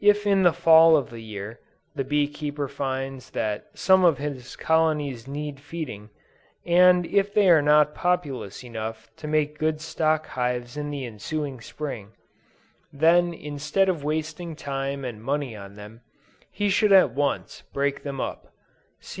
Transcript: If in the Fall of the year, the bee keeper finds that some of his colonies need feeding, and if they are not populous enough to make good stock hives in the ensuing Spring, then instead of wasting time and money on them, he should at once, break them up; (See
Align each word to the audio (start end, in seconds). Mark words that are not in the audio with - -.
If 0.00 0.26
in 0.26 0.42
the 0.42 0.52
Fall 0.52 0.96
of 0.96 1.10
the 1.10 1.20
year, 1.20 1.60
the 1.94 2.02
bee 2.02 2.26
keeper 2.26 2.66
finds 2.66 3.30
that 3.30 3.68
some 3.74 4.04
of 4.04 4.18
his 4.18 4.56
colonies 4.56 5.28
need 5.28 5.60
feeding, 5.60 6.10
and 6.66 7.06
if 7.06 7.32
they 7.32 7.48
are 7.48 7.62
not 7.62 7.94
populous 7.94 8.64
enough 8.64 9.08
to 9.18 9.28
make 9.28 9.60
good 9.60 9.80
stock 9.80 10.26
hives 10.26 10.76
in 10.76 10.90
the 10.90 11.06
ensuing 11.06 11.60
Spring, 11.60 12.10
then 12.92 13.32
instead 13.32 13.88
of 13.88 14.02
wasting 14.02 14.56
time 14.56 15.04
and 15.04 15.22
money 15.22 15.54
on 15.54 15.74
them, 15.74 16.00
he 16.50 16.68
should 16.68 16.90
at 16.90 17.14
once, 17.14 17.62
break 17.72 18.02
them 18.02 18.20
up; 18.20 18.52
(See 18.98 19.20